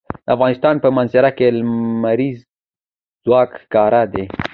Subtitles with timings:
[0.25, 2.37] د افغانستان په منظره کې لمریز
[3.23, 4.23] ځواک ښکاره ده.